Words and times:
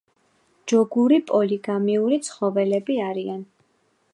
ჯოგური 0.71 1.19
პოლიგამიური 1.31 2.19
ცხოველები 2.29 2.99
არიან. 3.11 3.45